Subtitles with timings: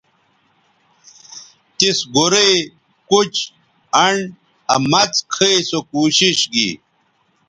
[1.77, 2.53] تِس گورئ،
[3.09, 3.33] کُچ،
[4.03, 4.23] انڈ
[4.73, 6.69] آ مڅ کھئ سو کوشش گی